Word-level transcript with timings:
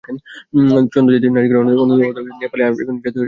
চন্দ 0.93 1.07
জাতীয় 1.13 1.31
নাচ’ঘরের 1.31 1.59
অন্যতম 1.61 1.99
প্রধান 1.99 2.23
মুখ, 2.27 2.37
নেপালের 2.41 2.65
আইকনিক 2.67 2.87
জাতীয় 2.87 3.01
থিয়েটার। 3.03 3.19